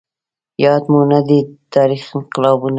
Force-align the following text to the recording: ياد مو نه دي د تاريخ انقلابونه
ياد 0.63 0.83
مو 0.91 1.01
نه 1.11 1.19
دي 1.27 1.39
د 1.47 1.51
تاريخ 1.75 2.03
انقلابونه 2.17 2.69